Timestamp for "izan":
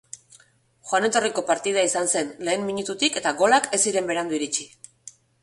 1.89-2.09